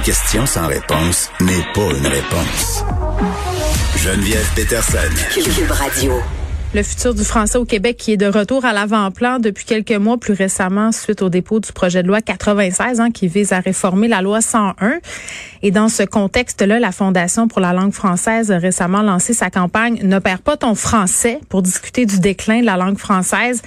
[0.00, 2.84] une question sans réponse n'est pas une réponse.
[3.96, 4.98] Geneviève Peterson.
[5.34, 6.12] Cube Radio.
[6.74, 10.16] Le futur du français au Québec qui est de retour à l'avant-plan depuis quelques mois,
[10.16, 14.08] plus récemment suite au dépôt du projet de loi 96 hein, qui vise à réformer
[14.08, 15.00] la loi 101.
[15.62, 20.00] Et dans ce contexte-là, la Fondation pour la langue française a récemment lancé sa campagne
[20.02, 23.60] Ne perds pas ton français pour discuter du déclin de la langue française.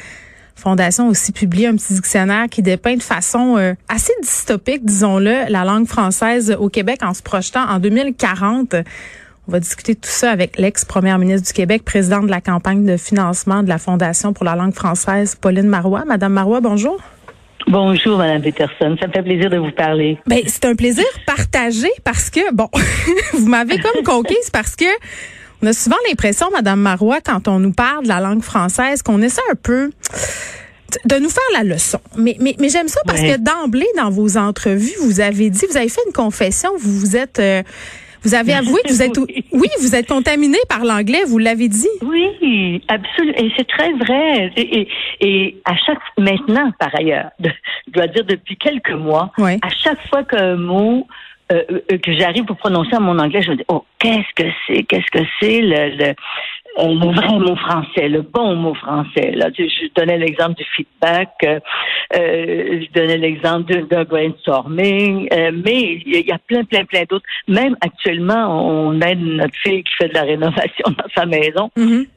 [0.56, 5.50] Fondation a aussi publié un petit dictionnaire qui dépeint de façon euh, assez dystopique, disons-le,
[5.50, 8.76] la langue française au Québec en se projetant en 2040.
[9.48, 12.86] On va discuter de tout ça avec l'ex-première ministre du Québec, présidente de la campagne
[12.86, 16.06] de financement de la Fondation pour la langue française, Pauline Marois.
[16.06, 16.98] Madame Marois, bonjour.
[17.68, 18.96] Bonjour, Madame Peterson.
[19.00, 20.18] Ça me fait plaisir de vous parler.
[20.28, 22.70] Ben, c'est un plaisir partagé parce que, bon,
[23.34, 24.86] vous m'avez comme conquise parce que
[25.64, 29.22] on a souvent l'impression, Madame Marois, quand on nous parle de la langue française, qu'on
[29.22, 29.92] essaie un peu
[31.06, 32.00] de nous faire la leçon.
[32.18, 35.78] Mais, mais, mais j'aime ça parce que d'emblée, dans vos entrevues, vous avez dit, vous
[35.78, 37.64] avez fait une confession, vous vous êtes euh,
[38.24, 39.18] vous avez avoué que vous êtes
[39.52, 41.88] oui, vous êtes contaminé par l'anglais, vous l'avez dit.
[42.02, 43.38] Oui, absolument.
[43.38, 44.52] Et c'est très vrai.
[44.56, 44.88] Et,
[45.22, 50.24] et, à chaque maintenant, par ailleurs, je dois dire depuis quelques mois, à chaque fois
[50.24, 51.08] qu'un mot
[51.52, 54.50] euh, euh, que j'arrive pour prononcer en mon anglais, je me dis oh qu'est-ce que
[54.66, 56.14] c'est, qu'est-ce que c'est le
[56.80, 59.32] euh, le vrai mot français, le bon mot français.
[59.36, 61.60] Là, je donnais l'exemple du feedback, euh,
[62.16, 67.26] euh je donnais l'exemple d'un brainstorming, euh, mais il y a plein, plein, plein d'autres.
[67.48, 71.70] Même actuellement, on aide notre fille qui fait de la rénovation dans sa maison.
[71.78, 72.08] Mm-hmm.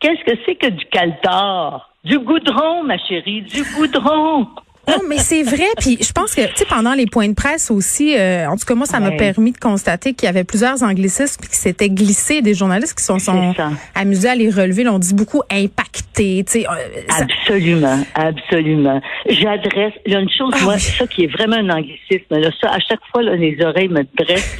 [0.00, 1.92] Qu'est-ce que c'est que du caltar?
[2.04, 4.48] Du goudron, ma chérie, du goudron.
[4.88, 5.66] Non, mais c'est vrai.
[5.78, 8.64] Puis je pense que, tu sais, pendant les points de presse aussi, euh, en tout
[8.64, 12.40] cas, moi, ça m'a permis de constater qu'il y avait plusieurs anglicismes qui s'étaient glissés.
[12.40, 13.54] Des journalistes qui sont, sont
[13.94, 14.88] amusés à les relever.
[14.88, 16.44] on dit beaucoup impacté.
[16.46, 19.00] Tu sais, euh, absolument, absolument.
[19.28, 19.94] J'adresse.
[20.06, 22.38] Il y a une chose, ah moi, ça qui est vraiment un anglicisme.
[22.38, 24.58] Là, ça, à chaque fois, là, les oreilles me dressent.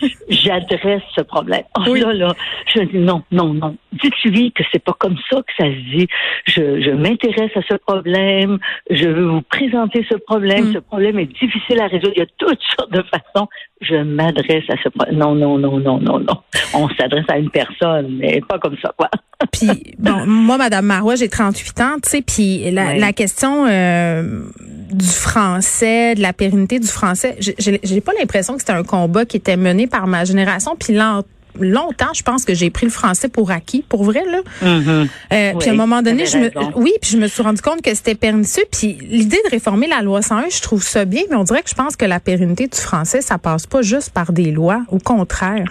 [0.28, 1.62] J'adresse ce problème.
[1.86, 2.34] Oh là là,
[2.74, 3.76] je dis non, non, non.
[3.92, 6.08] Dites-lui que c'est pas comme ça que ça se dit?
[6.46, 8.58] Je, je m'intéresse à ce problème.
[8.90, 10.70] Je veux vous présenter présenter ce problème.
[10.70, 10.72] Mm.
[10.74, 12.12] Ce problème est difficile à résoudre.
[12.16, 13.48] Il y a toutes sortes de façons.
[13.80, 15.18] Je m'adresse à ce problème.
[15.18, 16.40] Non, non, non, non, non, non.
[16.74, 19.08] On s'adresse à une personne, mais pas comme ça, quoi.
[19.52, 19.68] puis,
[19.98, 24.42] bon, moi, Madame Marois, j'ai 38 ans, tu sais, puis la, question euh,
[24.90, 29.36] du français, de la pérennité du français, j'ai pas l'impression que c'était un combat qui
[29.36, 30.76] était mené par ma génération.
[30.76, 31.22] Puis là,
[31.60, 34.38] longtemps, je pense que j'ai pris le français pour acquis, pour vrai là.
[34.62, 35.08] Mm-hmm.
[35.32, 37.82] Euh, puis à un moment donné, je me, oui, puis je me suis rendu compte
[37.82, 38.64] que c'était pernicieux.
[38.70, 41.70] Puis l'idée de réformer la loi 101, je trouve ça bien, mais on dirait que
[41.70, 44.98] je pense que la pérennité du français, ça passe pas juste par des lois, au
[44.98, 45.64] contraire.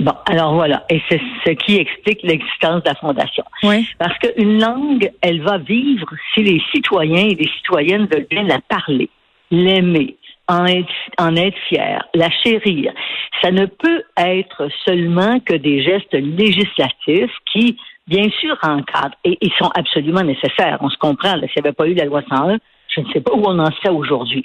[0.00, 3.44] Bon, alors voilà, et c'est ce qui explique l'existence de la fondation.
[3.64, 3.86] Oui.
[3.98, 8.60] Parce qu'une langue, elle va vivre si les citoyens et les citoyennes veulent bien la
[8.60, 9.10] parler,
[9.50, 10.16] l'aimer,
[10.48, 12.92] en être, en être fier, la chérir.
[13.42, 17.76] Ça ne peut être seulement que des gestes législatifs qui,
[18.06, 20.78] bien sûr, encadrent et ils sont absolument nécessaires.
[20.80, 21.34] On se comprend.
[21.34, 22.58] S'il n'y avait pas eu la loi 101,
[22.94, 24.44] je ne sais pas où on en sait aujourd'hui.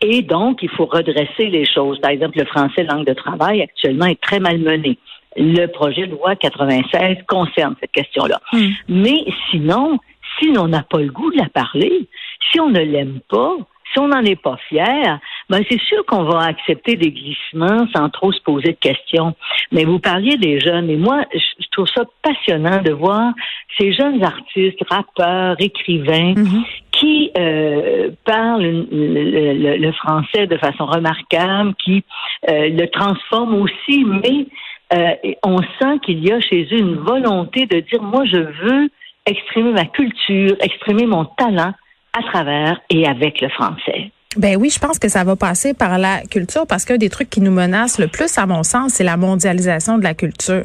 [0.00, 2.00] Et donc, il faut redresser les choses.
[2.00, 4.98] Par exemple, le français langue de travail actuellement est très malmené.
[5.36, 8.40] Le projet de loi 96 concerne cette question-là.
[8.52, 8.70] Hmm.
[8.88, 9.98] Mais sinon,
[10.38, 12.08] si on n'a pas le goût de la parler,
[12.50, 13.54] si on ne l'aime pas,
[13.92, 18.08] si on n'en est pas fier, ben c'est sûr qu'on va accepter des glissements sans
[18.10, 19.34] trop se poser de questions.
[19.70, 23.32] Mais vous parliez des jeunes, et moi, je trouve ça passionnant de voir
[23.78, 26.64] ces jeunes artistes, rappeurs, écrivains, mm-hmm.
[26.92, 32.02] qui euh, parlent le, français de façon remarquable, qui
[32.48, 34.46] euh, le transforment aussi, mais
[34.94, 38.88] euh, on sent qu'il y a chez eux une volonté de dire, moi, je veux
[39.26, 41.72] exprimer ma culture, exprimer mon talent
[42.12, 44.10] à travers et avec le français.
[44.36, 47.30] Ben oui, je pense que ça va passer par la culture parce qu'un des trucs
[47.30, 50.64] qui nous menace le plus, à mon sens, c'est la mondialisation de la culture.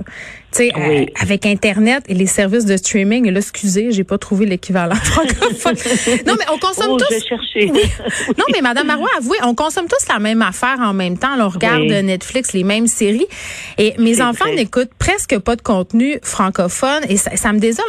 [0.51, 4.17] Tu sais, euh, avec Internet et les services de streaming, et là, excusez, j'ai pas
[4.17, 5.75] trouvé l'équivalent francophone.
[6.27, 7.31] non, mais on consomme oh, tous.
[8.37, 11.29] Non, mais Madame Marois, avouez, on consomme tous la même affaire en même temps.
[11.39, 13.27] on regarde Netflix, les mêmes séries.
[13.77, 17.03] Et mes enfants n'écoutent presque pas de contenu francophone.
[17.07, 17.85] Et ça, me désole.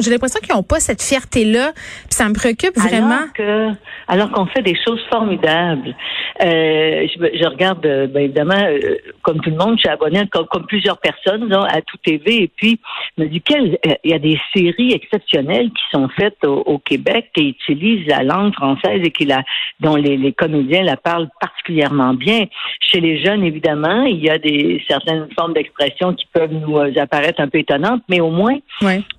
[0.00, 1.72] j'ai l'impression qu'ils n'ont pas cette fierté-là.
[1.74, 3.26] Puis ça me préoccupe vraiment.
[3.32, 3.70] que
[4.08, 5.94] alors qu'on fait des choses formidables.
[6.42, 10.46] Euh, je, regarde, euh, ben, évidemment, euh, comme tout le monde, je suis abonné comme,
[10.46, 12.80] comme plusieurs personnes à tout TV, et puis
[13.16, 17.50] je me dis qu'il y a des séries exceptionnelles qui sont faites au, Québec qui
[17.50, 19.42] utilisent la langue française et qui la,
[19.80, 22.46] dont les, les, comédiens la parlent particulièrement bien.
[22.80, 27.40] Chez les jeunes, évidemment, il y a des certaines formes d'expression qui peuvent nous apparaître
[27.40, 28.58] un peu étonnantes, mais au moins,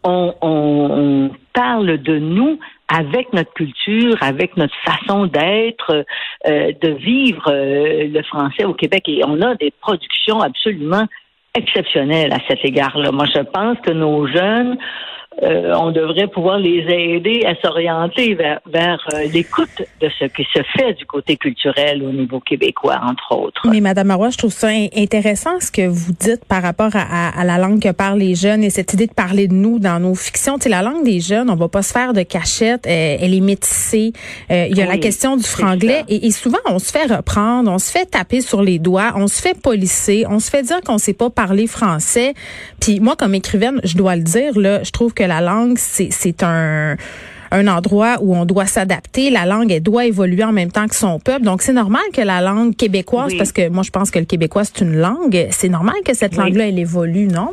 [0.03, 2.59] on, on parle de nous
[2.93, 6.05] avec notre culture, avec notre façon d'être,
[6.47, 9.03] euh, de vivre euh, le français au Québec.
[9.07, 11.05] Et on a des productions absolument
[11.55, 13.11] exceptionnelles à cet égard-là.
[13.11, 14.77] Moi, je pense que nos jeunes
[15.41, 20.45] euh, on devrait pouvoir les aider à s'orienter vers, vers euh, l'écoute de ce qui
[20.53, 23.67] se fait du côté culturel au niveau québécois, entre autres.
[23.69, 27.43] Mais Madame Marois, je trouve ça intéressant ce que vous dites par rapport à, à,
[27.43, 30.13] la langue que parlent les jeunes et cette idée de parler de nous dans nos
[30.13, 30.57] fictions.
[30.57, 33.33] Tu sais, la langue des jeunes, on va pas se faire de cachette, euh, elle
[33.33, 34.13] est métissée.
[34.49, 37.79] il y a la question du franglais et, et, souvent on se fait reprendre, on
[37.79, 40.97] se fait taper sur les doigts, on se fait polisser, on se fait dire qu'on
[40.97, 42.33] sait pas parler français.
[42.79, 46.43] Puis moi, comme écrivaine, je dois le dire, là, je trouve que la langue, c'est
[46.43, 46.95] un
[47.53, 49.29] un endroit où on doit s'adapter.
[49.29, 51.43] La langue, elle doit évoluer en même temps que son peuple.
[51.43, 54.63] Donc, c'est normal que la langue québécoise, parce que moi, je pense que le québécois,
[54.63, 57.49] c'est une langue, c'est normal que cette langue-là, elle évolue, non?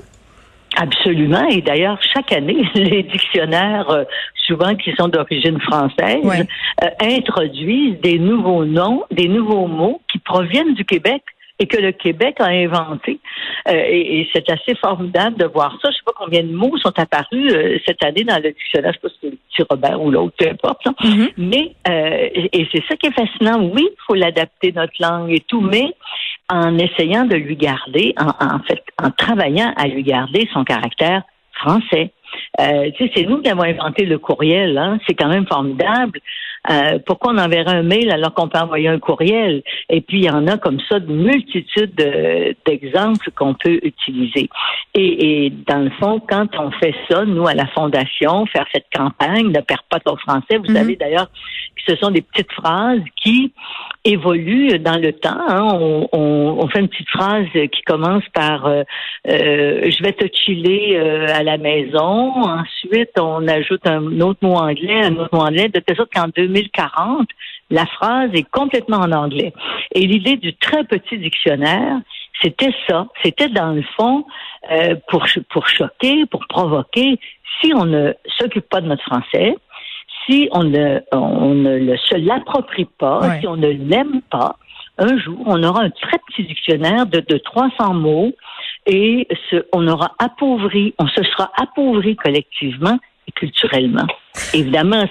[0.77, 1.47] Absolument.
[1.49, 4.05] Et d'ailleurs, chaque année, les dictionnaires, euh,
[4.47, 10.75] souvent qui sont d'origine française, euh, introduisent des nouveaux noms, des nouveaux mots qui proviennent
[10.75, 11.23] du Québec
[11.61, 13.21] et que le Québec a inventé.
[13.69, 15.91] Euh, et, c'est assez formidable de voir ça.
[15.91, 18.93] Je sais pas combien de mots sont apparus euh, cette année dans le dictionnaire.
[18.95, 20.87] Je sais pas si c'est le petit Robert ou l'autre, peu importe.
[20.87, 21.29] Mm-hmm.
[21.37, 23.63] Mais euh, et c'est ça qui est fascinant.
[23.63, 25.95] Oui, il faut l'adapter notre langue et tout, mais
[26.49, 31.23] en essayant de lui garder, en, en fait, en travaillant à lui garder son caractère
[31.53, 32.13] français.
[32.61, 34.79] Euh, c'est nous qui avons inventé le courriel.
[34.79, 34.99] Hein?
[35.07, 36.21] C'est quand même formidable.
[36.69, 39.63] Euh, pourquoi on enverrait un mail alors qu'on peut envoyer un courriel?
[39.89, 41.95] Et puis, il y en a comme ça de multitudes
[42.67, 44.49] d'exemples qu'on peut utiliser.
[44.95, 48.87] Et, et, dans le fond, quand on fait ça, nous, à la Fondation, faire cette
[48.95, 50.75] campagne, ne perds pas ton français, vous mm-hmm.
[50.75, 51.29] savez d'ailleurs
[51.77, 53.53] que ce sont des petites phrases qui
[54.05, 55.31] évoluent dans le temps.
[55.49, 55.69] Hein.
[55.73, 58.83] On, on, on, fait une petite phrase qui commence par euh,
[59.29, 62.33] euh je vais te chiller euh, à la maison.
[62.35, 66.31] Ensuite, on ajoute un autre mot anglais, un autre mot anglais, de telle sorte qu'en
[66.53, 67.29] 2040,
[67.71, 69.53] la phrase est complètement en anglais.
[69.95, 72.01] Et l'idée du très petit dictionnaire,
[72.43, 73.07] c'était ça.
[73.23, 74.25] C'était dans le fond
[74.71, 77.19] euh, pour, pour choquer, pour provoquer.
[77.61, 79.55] Si on ne s'occupe pas de notre français,
[80.27, 84.57] si on ne, on ne se l'approprie pas, si on ne l'aime pas,
[84.99, 88.33] un jour, on aura un très petit dictionnaire de, de 300 mots
[88.87, 92.99] et ce, on aura appauvri, on se sera appauvri collectivement
[93.35, 94.07] culturellement.
[94.55, 95.05] Évidemment,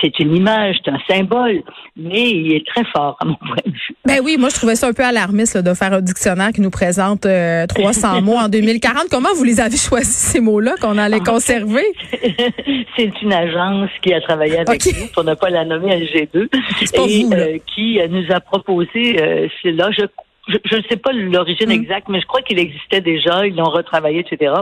[0.00, 1.62] c'est une image, c'est un symbole,
[1.96, 3.96] mais il est très fort à mon point de vue.
[4.06, 6.70] Ben oui, moi je trouvais ça un peu alarmiste de faire un dictionnaire qui nous
[6.70, 9.04] présente 300 euh, mots en 2040.
[9.10, 11.84] Comment vous les avez choisis ces mots-là qu'on allait conserver?
[12.96, 16.48] C'est une agence qui a travaillé avec nous, pour ne pas la nommer LG2,
[16.94, 20.04] et euh, qui nous a proposé euh, là je
[20.48, 21.72] je ne sais pas l'origine mm.
[21.72, 23.46] exacte, mais je crois qu'il existait déjà.
[23.46, 24.54] Ils l'ont retravaillé, etc.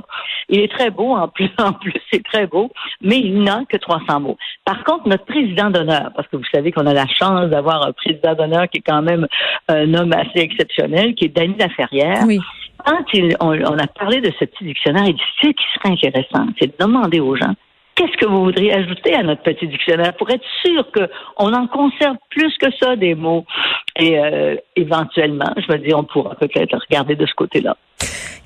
[0.48, 3.76] Il est très beau, en plus, en plus, c'est très beau, mais il n'a que
[3.76, 4.36] 300 mots.
[4.64, 7.92] Par contre, notre président d'honneur, parce que vous savez qu'on a la chance d'avoir un
[7.92, 9.26] président d'honneur qui est quand même
[9.68, 12.24] un homme assez exceptionnel, qui est Danny Laferrière.
[12.26, 12.40] Oui.
[12.84, 13.04] Quand
[13.40, 16.84] on, a parlé de ce petit dictionnaire, il dit, ce qui serait intéressant, c'est de
[16.84, 17.54] demander aux gens
[17.96, 22.16] qu'est-ce que vous voudriez ajouter à notre petit dictionnaire pour être sûr qu'on en conserve
[22.30, 23.44] plus que ça des mots?
[23.98, 27.76] Et euh, éventuellement, je me dis, on pourra peut-être regarder de ce côté-là.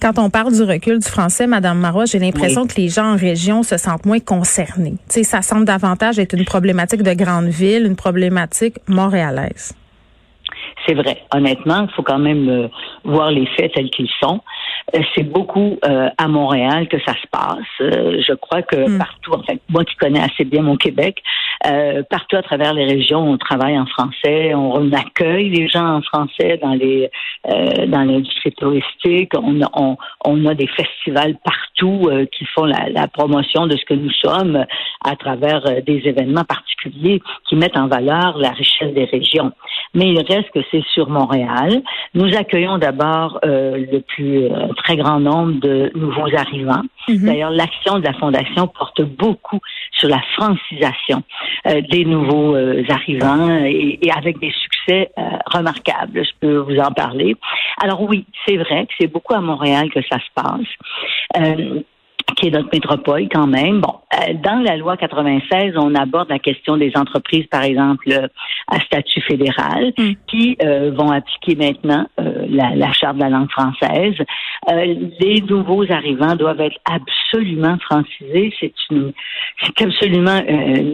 [0.00, 3.16] Quand on parle du recul du français, Madame Marois, j'ai l'impression que les gens en
[3.16, 4.94] région se sentent moins concernés.
[5.08, 9.76] Sais, ça semble davantage être une problématique de grande ville, une problématique montréalaise.
[10.86, 11.18] C'est vrai.
[11.34, 12.68] Honnêtement, il faut quand même euh,
[13.04, 14.40] voir les faits tels qu'ils sont.
[14.94, 17.58] Euh, c'est beaucoup euh, à Montréal que ça se passe.
[17.78, 18.98] je crois que hmm.
[18.98, 21.22] partout, en fait, moi qui connais assez bien mon Québec,
[22.08, 26.58] partout à travers les régions, on travaille en français, on, accueille les gens en français
[26.62, 27.10] dans les
[27.44, 29.32] dans l'industrie touristique.
[29.36, 33.94] On, on, on, a des festivals partout qui font la, la, promotion de ce que
[33.94, 34.64] nous sommes
[35.04, 39.52] à travers des événements particuliers qui mettent en valeur la richesse des régions.
[39.94, 41.82] Mais il reste que c'est sur Montréal.
[42.14, 46.82] Nous accueillons d'abord euh, le plus euh, très grand nombre de nouveaux arrivants.
[47.08, 47.26] Mhm.
[47.26, 49.58] D'ailleurs, l'action de la Fondation porte beaucoup
[49.92, 51.22] sur la francisation
[51.66, 52.54] euh, des nouveaux
[52.88, 55.10] arrivants et, et, avec des succès
[55.46, 56.24] remarquables.
[56.24, 57.34] Je peux vous en parler.
[57.82, 61.89] Alors oui, c'est vrai que c'est beaucoup à Montréal que ça se passe
[62.34, 63.80] qui est notre métropole quand même.
[63.80, 68.26] Bon, euh, dans la loi 96, on aborde la question des entreprises, par exemple, euh,
[68.68, 70.12] à statut fédéral, mm.
[70.26, 74.16] qui euh, vont appliquer maintenant la, la, charte de la langue française.
[74.68, 78.52] les nouveaux arrivants doivent être absolument francisés.
[78.58, 79.12] C'est une,
[79.62, 80.40] c'est absolument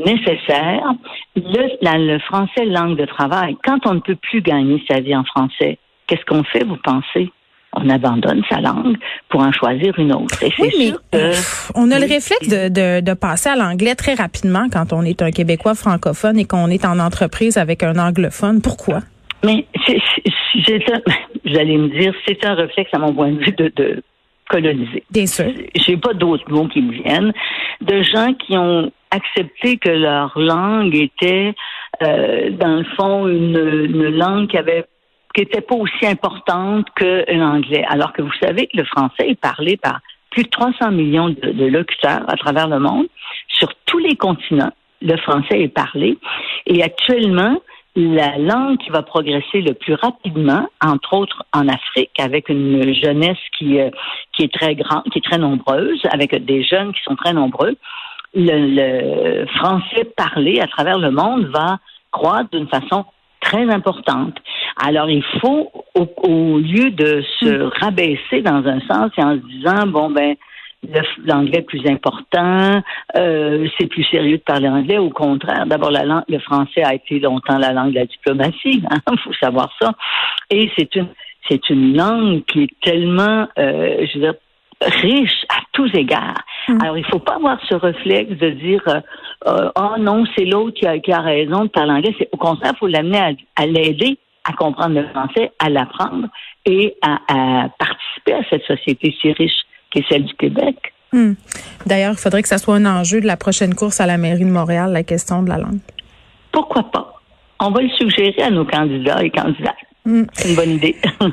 [0.05, 0.93] nécessaire.
[1.37, 3.57] Le, le français, langue de travail.
[3.65, 7.31] Quand on ne peut plus gagner sa vie en français, qu'est-ce qu'on fait, vous pensez?
[7.77, 8.97] On abandonne sa langue
[9.29, 10.39] pour en choisir une autre.
[10.59, 11.33] oui, mais
[11.75, 15.31] on a le réflexe de, de, passer à l'anglais très rapidement quand on est un
[15.31, 18.61] Québécois francophone et qu'on est en entreprise avec un anglophone.
[18.63, 19.01] Pourquoi?
[19.45, 19.67] Mais
[21.45, 24.03] j'allais me dire, c'est un réflexe à mon point de vue de, de
[24.49, 25.05] coloniser.
[25.11, 25.47] Bien sûr.
[25.75, 27.33] J'ai pas d'autres mots qui me viennent.
[27.81, 31.55] De gens qui ont accepté que leur langue était,
[32.03, 34.85] euh, dans le fond, une, une langue qui avait
[35.37, 37.85] qui n'était pas aussi importante que l'anglais.
[37.89, 40.01] Alors que vous savez que le français est parlé par
[40.31, 43.07] plus de 300 millions de, locuteurs à travers le monde,
[43.49, 44.73] sur tous les continents.
[45.03, 46.17] Le français est parlé.
[46.67, 47.61] Et actuellement,
[47.97, 53.39] la langue qui va progresser le plus rapidement, entre autres en Afrique, avec une jeunesse
[53.59, 53.91] qui, euh,
[54.39, 57.77] est très grande, qui est très nombreuse, avec des jeunes qui sont très nombreux,
[58.35, 61.79] le français parlé à travers le monde va
[62.11, 63.05] croître d'une façon
[63.41, 64.37] très importante.
[64.77, 67.71] Alors, il faut, au, lieu de se hmm.
[67.81, 70.37] rabaisser dans un sens et en se disant, bon, ben,
[71.25, 72.83] l'anglais est plus important,
[73.17, 74.99] euh, c'est plus sérieux de parler anglais.
[74.99, 78.83] Au contraire, d'abord, la langue, le français a été longtemps la langue de la diplomatie.
[78.83, 79.93] Il hein, faut savoir ça.
[80.51, 81.09] Et c'est une,
[81.49, 84.35] c'est une langue qui est tellement, euh, je veux dire,
[84.83, 86.43] riche à tous égards.
[86.69, 86.83] Hmm.
[86.83, 88.83] Alors, il ne faut pas avoir ce réflexe de dire
[89.47, 92.15] euh, oh non, c'est l'autre qui a, qui a raison de parler anglais.
[92.33, 96.29] Au contraire, il faut l'amener à, l'aider à comprendre le français, à l'apprendre
[96.65, 100.77] et à, participer à cette société si riche qui est celle du Québec.
[101.13, 101.35] Hmm.
[101.87, 104.45] D'ailleurs, il faudrait que ça soit un enjeu de la prochaine course à la mairie
[104.45, 105.81] de Montréal, la question de la langue.
[106.53, 107.15] Pourquoi pas?
[107.61, 109.75] On va le suggérer à nos candidats et candidates.
[110.07, 110.23] Hmm.
[110.33, 110.97] C'est une bonne idée.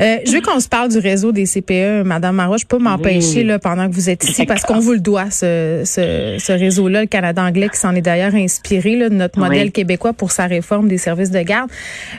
[0.00, 2.56] Euh, je veux qu'on se parle du réseau des CPE, Madame Marois.
[2.56, 5.82] Je peux m'empêcher là pendant que vous êtes ici parce qu'on vous le doit ce,
[5.84, 9.72] ce, ce réseau-là, le Canada anglais, qui s'en est d'ailleurs inspiré là, de notre modèle
[9.72, 11.70] québécois pour sa réforme des services de garde.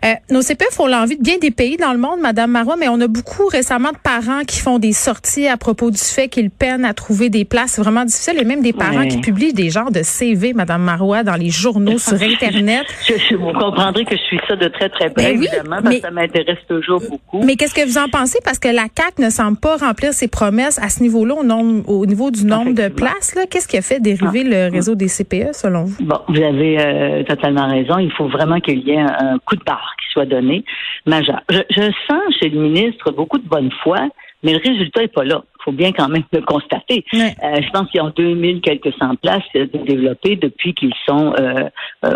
[0.06, 2.88] Euh, nos CPE font l'envie de bien des pays dans le monde, Madame Marois, mais
[2.88, 6.52] on a beaucoup récemment de parents qui font des sorties à propos du fait qu'ils
[6.52, 7.72] peinent à trouver des places.
[7.72, 11.24] C'est vraiment difficile et même des parents qui publient des genres de CV, Madame Marois,
[11.24, 12.86] dans les journaux sur Internet.
[13.08, 16.12] Je, vous comprendrez que je suis ça de très très près, ben évidemment, que ça
[16.12, 17.44] m'intéresse toujours beaucoup.
[17.44, 18.40] Mais qu'est-ce que vous en pensez?
[18.44, 22.06] Parce que la CAC ne semble pas remplir ses promesses à ce niveau-là, au, au
[22.06, 23.36] niveau du nombre de places.
[23.50, 24.70] Qu'est-ce qui a fait dériver le ah.
[24.70, 26.04] réseau des CPE, selon vous?
[26.04, 27.98] Bon, vous avez euh, totalement raison.
[27.98, 30.64] Il faut vraiment qu'il y ait un, coup de barre qui soit donné
[31.06, 31.42] majeur.
[31.50, 34.08] Je, je sens chez le ministre beaucoup de bonne foi,
[34.44, 35.44] mais le résultat n'est pas là.
[35.60, 37.06] Il faut bien quand même le constater.
[37.14, 41.70] Euh, je pense qu'ils ont 2000 quelques cent places développées depuis qu'ils sont euh,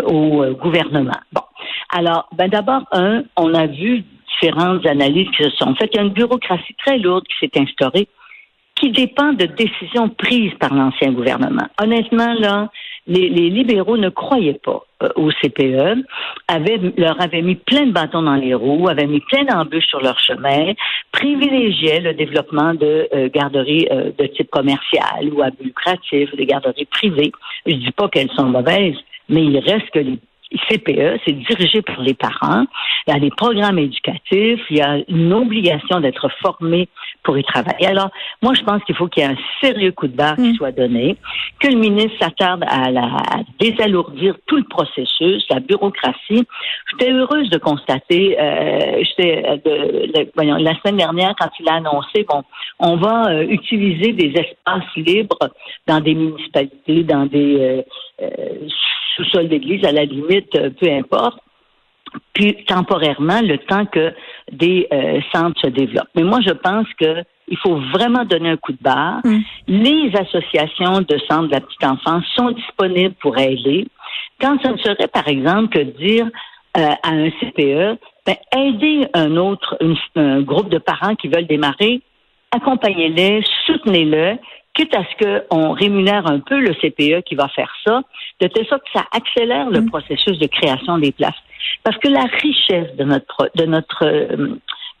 [0.04, 1.18] au gouvernement.
[1.32, 1.42] Bon.
[1.90, 4.04] Alors, ben d'abord, un, on a vu
[4.40, 5.90] différentes analyses qui se sont faites.
[5.94, 8.08] Il y a une bureaucratie très lourde qui s'est instaurée
[8.76, 11.66] qui dépend de décisions prises par l'ancien gouvernement.
[11.82, 12.68] Honnêtement, là,
[13.06, 16.04] les, libéraux ne croyaient pas euh, au CPE,
[16.98, 20.18] leur avaient mis plein de bâtons dans les roues, avaient mis plein d'embûches sur leur
[20.18, 20.74] chemin,
[21.12, 26.46] privilégiaient le développement de euh, garderies euh, de type commercial ou à but lucratif, des
[26.46, 27.32] garderies privées.
[27.64, 28.96] Je dis pas qu'elles sont mauvaises,
[29.28, 30.18] mais il reste que les
[30.52, 32.66] CPE, c'est dirigé par les parents.
[33.06, 36.88] Il y a des programmes éducatifs, il y a une obligation d'être formé
[37.24, 37.86] pour y travailler.
[37.86, 38.10] Alors,
[38.42, 40.54] moi, je pense qu'il faut qu'il y ait un sérieux coup de barre qui mm.
[40.54, 41.16] soit donné,
[41.58, 42.86] que le ministre s'attarde à,
[43.58, 46.46] désalourdir tout le processus, la bureaucratie.
[46.90, 52.44] J'étais heureuse de constater, euh, j'étais euh, la semaine dernière quand il a annoncé, bon,
[52.78, 55.50] on va euh, utiliser des espaces libres
[55.86, 57.82] dans des municipalités, dans des
[58.22, 58.68] euh,
[59.16, 61.38] sous-sol d'église, à la limite, euh, peu importe,
[62.32, 64.12] puis temporairement, le temps que
[64.52, 66.10] des euh, centres se développent.
[66.14, 69.20] Mais moi, je pense que il faut vraiment donner un coup de barre.
[69.24, 69.38] Mm.
[69.68, 73.86] Les associations de centres de la petite enfance sont disponibles pour aider.
[74.40, 76.26] Quand ce ne serait, par exemple, que dire
[76.76, 79.78] euh, à un CPE, ben, aider un autre,
[80.16, 82.00] un groupe de parents qui veulent démarrer,
[82.50, 84.38] accompagnez-les, soutenez-le,
[84.76, 88.02] quitte à ce qu'on rémunère un peu le CPE qui va faire ça,
[88.40, 89.90] de telle sorte que ça accélère le mm.
[89.90, 91.40] processus de création des places.
[91.82, 94.56] Parce que la richesse de notre de notre euh,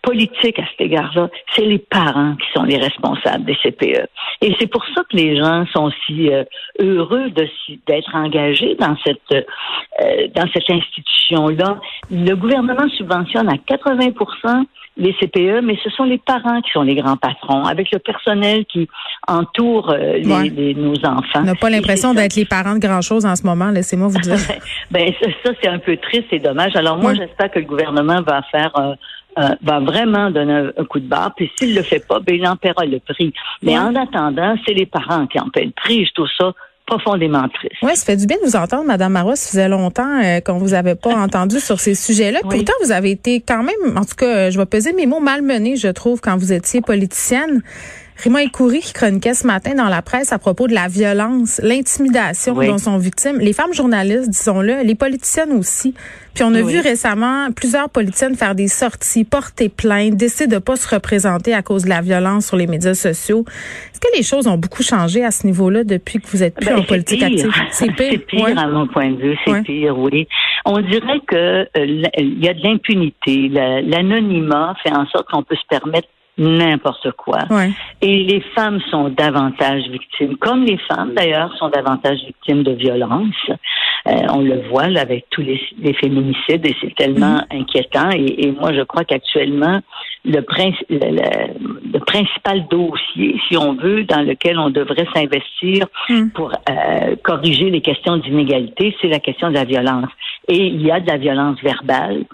[0.06, 4.06] politique à cet égard-là, c'est les parents qui sont les responsables des CPE.
[4.40, 6.44] Et c'est pour ça que les gens sont si euh,
[6.78, 11.80] heureux d'être engagés dans cette euh, dans cette institution-là.
[12.10, 14.66] Le gouvernement subventionne à 80%
[14.98, 18.64] les CPE, mais ce sont les parents qui sont les grands patrons, avec le personnel
[18.64, 18.88] qui
[19.28, 21.40] entoure euh, les, nos enfants.
[21.40, 24.38] On n'a pas l'impression d'être les parents de grand-chose en ce moment, laissez-moi vous dire.
[24.90, 25.12] ben
[25.44, 26.76] ça, c'est un peu triste et dommage.
[26.76, 28.94] Alors moi, j'espère que le gouvernement va faire euh,
[29.38, 31.32] euh, va vraiment donner un, coup de barre.
[31.36, 33.32] Puis s'il le fait pas, ben il en paiera le prix.
[33.62, 36.06] Mais en attendant, c'est les parents qui en paient le prix.
[36.06, 36.52] Je trouve ça
[36.86, 37.74] profondément triste.
[37.82, 39.36] Oui, ça fait du bien de vous entendre, Madame Marois.
[39.36, 42.40] Ça faisait longtemps euh, qu'on vous avait pas entendu sur ces sujets-là.
[42.42, 45.76] Pourtant, vous avez été quand même, en tout cas, je vais peser mes mots malmenés,
[45.76, 47.62] je trouve, quand vous étiez politicienne.
[48.22, 52.54] Rima Ekoury qui chroniquait ce matin dans la presse à propos de la violence, l'intimidation
[52.54, 55.94] dont sont victimes les femmes journalistes, disons-le, les politiciennes aussi.
[56.34, 60.76] Puis on a vu récemment plusieurs politiciennes faire des sorties, porter plainte, décider de pas
[60.76, 63.44] se représenter à cause de la violence sur les médias sociaux.
[63.92, 66.66] Est-ce que les choses ont beaucoup changé à ce niveau-là depuis que vous êtes plus
[66.66, 67.50] ben, en politique active?
[67.70, 68.06] C'est pire.
[68.10, 69.38] C'est pire à mon point de vue.
[69.46, 70.28] C'est pire, oui.
[70.66, 71.66] On dirait que euh,
[72.18, 73.48] il y a de l'impunité.
[73.48, 76.08] L'anonymat fait en sorte qu'on peut se permettre
[76.38, 77.38] n'importe quoi.
[78.02, 83.50] Et les femmes sont davantage victimes, comme les femmes d'ailleurs sont davantage victimes de violences.
[84.06, 85.58] Euh, on le voit là, avec tous les,
[85.94, 87.46] féminicides et c'est tellement mm.
[87.52, 88.10] inquiétant.
[88.10, 89.80] Et, moi, je crois qu'actuellement,
[90.24, 90.44] le,
[90.90, 96.28] le, principal dossier, si on veut, dans lequel on devrait s'investir mm.
[96.34, 100.10] pour euh, corriger les questions d'inégalité, c'est la question de la violence.
[100.48, 102.24] Et il y a de la violence verbale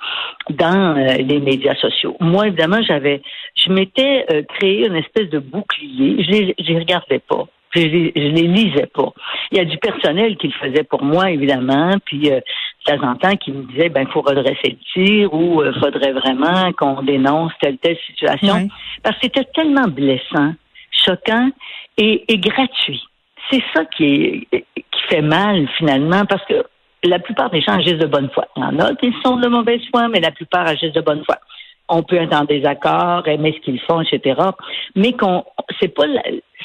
[0.52, 2.16] dans euh, les médias sociaux.
[2.20, 3.22] Moi, évidemment, j'avais,
[3.54, 6.22] je m'étais euh, créé une espèce de bouclier.
[6.24, 7.46] Je les, je les regardais pas.
[7.74, 9.12] Je les, je les lisais pas.
[9.50, 12.40] Il y a du personnel qui le faisait pour moi, évidemment, puis euh,
[12.86, 16.12] de temps en temps qui me disait ben faut redresser le tir ou euh, faudrait
[16.12, 18.68] vraiment qu'on dénonce telle telle situation.
[19.02, 20.52] Parce que c'était tellement blessant,
[20.90, 21.50] choquant
[21.96, 23.02] et, et gratuit.
[23.50, 26.62] C'est ça qui est qui fait mal finalement, parce que
[27.04, 28.46] la plupart des gens agissent de bonne foi.
[28.56, 31.24] Il y en a qui sont de mauvaise foi, mais la plupart agissent de bonne
[31.24, 31.36] foi.
[31.88, 34.40] On peut être en désaccord, aimer ce qu'ils font, etc.
[34.94, 35.44] Mais qu'on,
[35.80, 36.06] c'est pas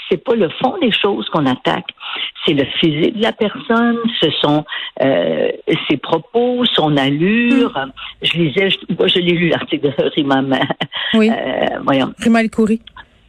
[0.09, 1.87] c'est pas le fond des choses qu'on attaque.
[2.45, 4.63] C'est le physique de la personne, ce sont
[5.01, 5.49] euh,
[5.89, 7.71] ses propos, son allure.
[7.75, 7.91] Hmm.
[8.21, 10.41] Je lisais, je, moi, je l'ai lu l'article de Rima.
[11.13, 11.29] Oui.
[11.29, 12.13] Euh, voyons.
[12.19, 12.39] Rima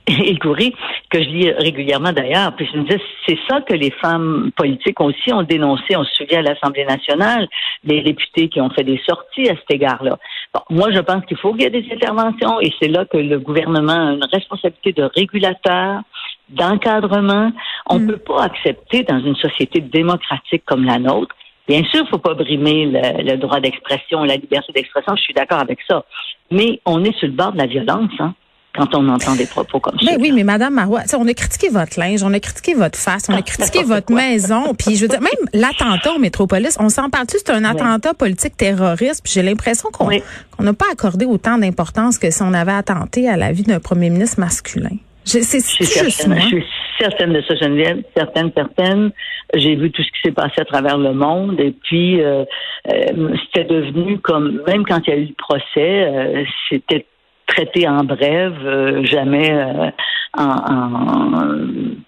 [0.26, 0.74] Elkoury,
[1.10, 2.54] que je lis régulièrement d'ailleurs.
[2.56, 5.96] Puis je me disais, c'est ça que les femmes politiques aussi ont dénoncé.
[5.96, 7.48] On se souvient à l'Assemblée nationale,
[7.84, 10.18] les députés qui ont fait des sorties à cet égard-là.
[10.54, 13.18] Bon, moi, je pense qu'il faut qu'il y ait des interventions et c'est là que
[13.18, 16.02] le gouvernement a une responsabilité de régulateur,
[16.48, 17.52] d'encadrement.
[17.90, 18.06] On ne mm.
[18.08, 21.34] peut pas accepter dans une société démocratique comme la nôtre
[21.68, 25.34] Bien sûr, il ne faut pas brimer le, droit d'expression, la liberté d'expression, je suis
[25.34, 26.02] d'accord avec ça.
[26.50, 28.10] Mais on est sur le bord de la violence.
[28.18, 28.34] Hein
[28.78, 30.06] quand on entend des propos comme ça.
[30.06, 33.28] Mais oui, mais Madame Marois, on a critiqué votre linge, on a critiqué votre face,
[33.28, 37.10] on a critiqué votre maison, puis je veux dire, même l'attentat au Métropolis, on s'en
[37.10, 42.18] parle-tu, c'est un attentat politique terroriste, puis j'ai l'impression qu'on n'a pas accordé autant d'importance
[42.18, 44.96] que si on avait attenté à la vie d'un premier ministre masculin.
[45.24, 46.64] C'est je, suis certaine, je suis
[46.98, 49.10] certaine de ça, Geneviève, certaine, certaine.
[49.54, 52.44] J'ai vu tout ce qui s'est passé à travers le monde et puis euh,
[52.90, 57.04] euh, c'était devenu comme, même quand il y a eu le procès, euh, c'était
[57.48, 59.90] traité en brève, euh, jamais euh,
[60.36, 61.48] en,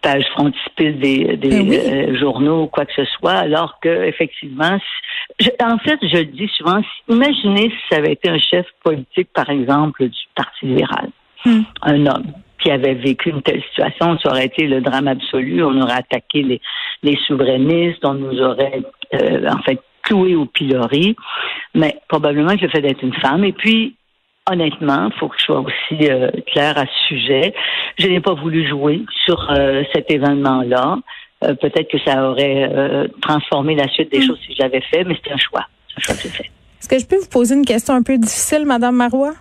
[0.03, 4.79] page frontispice des, ben euh, journaux ou quoi que ce soit, alors que effectivement,
[5.63, 9.51] en fait, je le dis souvent, imaginez si ça avait été un chef politique, par
[9.51, 11.09] exemple, du Parti libéral,
[11.45, 11.61] hmm.
[11.83, 15.65] un homme qui avait vécu une telle situation, ça aurait été le drame absolu.
[15.65, 16.61] On aurait attaqué les,
[17.03, 18.83] les souverainistes, on nous aurait
[19.15, 21.17] en fait cloué au pilori.
[21.75, 23.45] Mais probablement que le fait d'être une femme.
[23.45, 23.97] Et puis,
[24.51, 27.55] honnêtement, il faut que je sois aussi euh, clair à ce sujet.
[27.99, 30.99] Je n'ai pas voulu jouer sur euh, cet événement-là.
[31.45, 34.27] Euh, peut-être que ça aurait transformé la suite des hmm.
[34.27, 35.67] choses si je l'avais fait, mais c'est un choix.
[35.97, 36.51] Un choix que j'ai fait.
[36.81, 39.35] Est-ce que je peux vous poser une question un peu difficile, Madame Marois?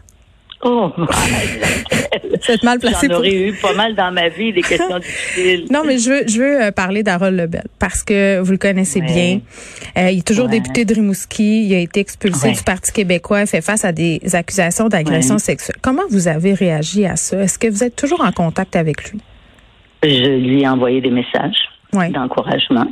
[0.62, 0.92] Oh,
[2.42, 3.08] c'est mal placé.
[3.10, 5.68] J'en aurais eu pas mal dans ma vie des questions difficiles.
[5.72, 9.00] Non, mais je veux, je veux euh, parler d'Harold Lebel parce que vous le connaissez
[9.00, 9.40] bien.
[9.98, 11.66] Euh, il est toujours député de Rimouski.
[11.66, 13.42] Il a été expulsé du Parti québécois.
[13.42, 15.78] Il fait face à des accusations d'agression sexuelle.
[15.82, 17.42] Comment vous avez réagi à ça?
[17.42, 19.20] Est-ce que vous êtes toujours en contact avec lui?
[20.04, 22.88] Je lui ai envoyé des messages d'encouragement.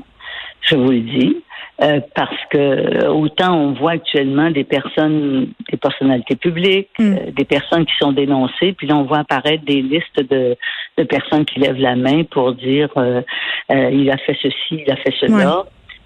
[0.61, 1.37] Je vous le dis.
[1.79, 7.13] Euh, parce que autant on voit actuellement des personnes, des personnalités publiques, mm.
[7.13, 10.57] euh, des personnes qui sont dénoncées, puis là on voit apparaître des listes de,
[10.97, 13.21] de personnes qui lèvent la main pour dire euh,
[13.69, 15.65] il a fait ceci, il a fait cela.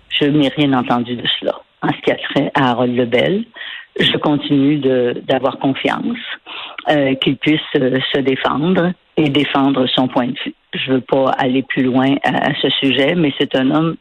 [0.09, 1.61] Je n'ai rien entendu de cela.
[1.81, 3.45] En ce qui a trait à Harold Lebel,
[3.97, 4.77] je continue
[5.23, 6.17] d'avoir confiance
[7.21, 10.53] qu'il puisse se défendre et défendre son point de vue.
[10.73, 13.95] Je veux pas aller plus loin à ce sujet, mais c'est un homme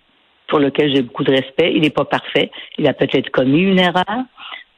[0.51, 1.73] pour lequel j'ai beaucoup de respect.
[1.75, 2.51] Il n'est pas parfait.
[2.77, 4.25] Il a peut-être commis une erreur.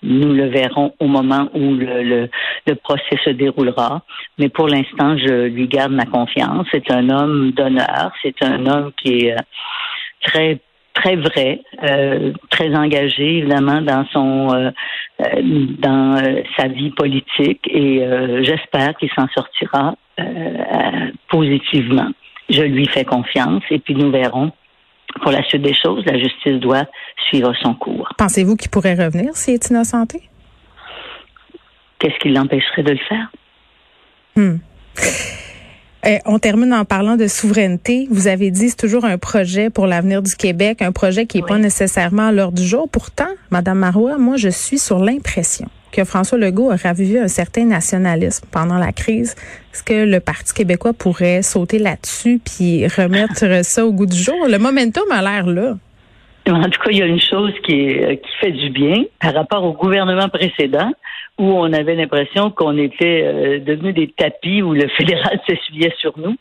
[0.04, 2.28] Nous le verrons au moment où le,
[2.66, 4.02] le, procès se déroulera.
[4.38, 6.66] Mais pour l'instant, je lui garde ma confiance.
[6.72, 8.12] C'est un homme d'honneur.
[8.22, 9.42] C'est un homme qui est euh,
[10.22, 10.58] très
[10.94, 14.70] très vrai, euh, très engagé évidemment dans son euh,
[15.78, 16.20] dans
[16.58, 18.04] sa vie politique et
[18.42, 19.94] j'espère qu'il s'en sortira
[21.28, 22.10] positivement.
[22.50, 24.52] Je lui fais confiance et puis nous verrons
[25.20, 26.84] pour la suite des choses, la justice doit
[27.28, 28.08] suivre son cours.
[28.18, 30.22] Pensez-vous qu'il pourrait revenir s'il est innocenté?
[31.98, 33.30] Qu'est-ce qui l'empêcherait de le faire?
[34.36, 34.56] Hmm.
[36.04, 38.08] Eh, on termine en parlant de souveraineté.
[38.10, 41.46] Vous avez dit c'est toujours un projet pour l'avenir du Québec, un projet qui n'est
[41.46, 42.88] pas nécessairement à l'heure du jour.
[42.88, 47.64] Pourtant, Madame Marois, moi, je suis sur l'impression que François Legault a ravivé un certain
[47.64, 49.36] nationalisme pendant la crise.
[49.72, 54.48] Est-ce que le Parti québécois pourrait sauter là-dessus puis remettre ça au goût du jour?
[54.48, 55.74] Le momentum a l'air là.
[56.48, 59.32] En tout cas, il y a une chose qui, euh, qui fait du bien par
[59.34, 60.90] rapport au gouvernement précédent
[61.38, 66.18] où on avait l'impression qu'on était euh, devenu des tapis où le fédéral s'essuyait sur
[66.18, 66.36] nous.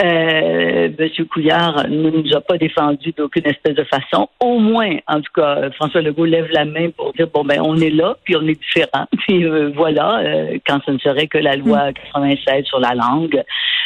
[0.00, 4.28] Euh, Monsieur Couillard ne nous a pas défendu d'aucune espèce de façon.
[4.40, 7.76] Au moins, en tout cas, François Legault lève la main pour dire bon ben on
[7.76, 9.06] est là, puis on est différent.
[9.26, 12.64] Puis euh, voilà, euh, quand ce ne serait que la loi 96 mm.
[12.64, 13.42] sur la langue,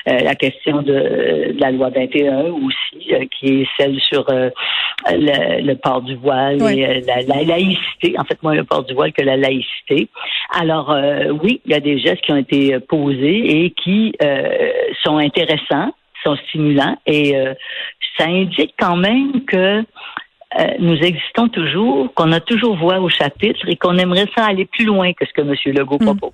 [0.06, 6.62] la question de, la loi 21 aussi, qui est celle sur le, port du voile
[6.70, 8.14] et la, la, laïcité.
[8.16, 10.08] En fait, moins le port du voile que la laïcité.
[10.54, 10.96] Alors
[11.42, 14.14] oui, il y a des gestes qui ont été posés et qui
[15.02, 15.90] sont intéressants
[16.26, 17.54] sont stimulants et euh,
[18.18, 19.84] ça indique quand même que
[20.58, 24.64] euh, nous existons toujours, qu'on a toujours voix au chapitre et qu'on aimerait ça aller
[24.64, 25.54] plus loin que ce que M.
[25.74, 26.16] Legault hmm.
[26.16, 26.32] propose.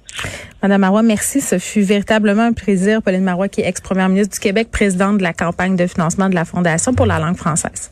[0.62, 1.40] Madame Marois, merci.
[1.40, 3.02] Ce fut véritablement un plaisir.
[3.02, 6.35] Pauline Marois, qui est ex-première ministre du Québec, présidente de la campagne de financement de
[6.35, 7.91] la Fondation pour la langue française.